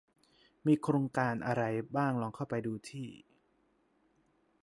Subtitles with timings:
[0.65, 1.63] มีโครงการอะไร
[1.95, 3.07] บ้างลองเข้าไปดูที่